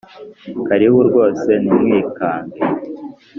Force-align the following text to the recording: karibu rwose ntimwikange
karibu 0.67 0.99
rwose 1.09 1.49
ntimwikange 1.63 2.59